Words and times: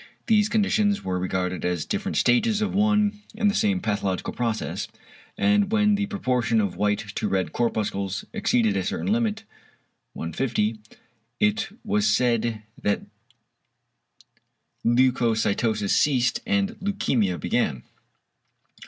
These 0.25 0.49
conditions 0.49 1.03
were 1.03 1.19
regarded 1.19 1.63
as 1.63 1.85
different 1.85 2.17
stages 2.17 2.59
of 2.59 2.73
one 2.73 3.21
and 3.37 3.51
the 3.51 3.53
same 3.53 3.79
pathological 3.79 4.33
process, 4.33 4.87
and 5.37 5.71
when 5.71 5.93
the 5.93 6.07
proportion 6.07 6.59
of 6.59 6.75
white 6.75 7.13
to 7.13 7.27
red 7.27 7.53
corpuscles 7.53 8.25
exceeded 8.33 8.75
a 8.75 8.83
certain 8.83 9.11
limit 9.11 9.43
(1:50) 10.17 10.79
it 11.39 11.69
was 11.85 12.07
said 12.07 12.63
that 12.81 13.03
leucocytosis 14.83 15.91
ceased, 15.91 16.39
and 16.47 16.69
leukæmia 16.81 17.39
began. 17.39 17.83